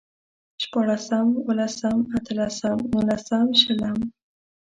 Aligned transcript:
شپاړسم، 0.63 1.27
اوولسم، 1.39 1.97
اتلسم، 2.15 2.77
نولسم، 2.91 3.47
شلم 3.61 3.97